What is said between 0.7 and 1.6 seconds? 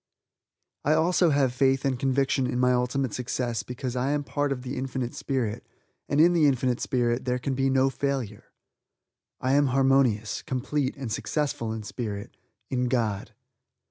I also have